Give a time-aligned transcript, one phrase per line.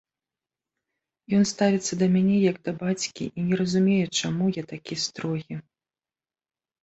[1.39, 5.55] Ён ставіцца да мяне, як да бацькі і не разумее, чаму я такі строгі.